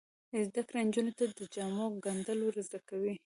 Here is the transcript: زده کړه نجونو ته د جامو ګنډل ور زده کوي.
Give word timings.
زده 0.47 0.61
کړه 0.67 0.79
نجونو 0.87 1.11
ته 1.17 1.23
د 1.37 1.39
جامو 1.53 1.85
ګنډل 2.05 2.39
ور 2.43 2.55
زده 2.67 2.79
کوي. 2.89 3.13